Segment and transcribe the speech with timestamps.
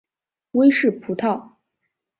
[0.53, 1.57] 威氏葡萄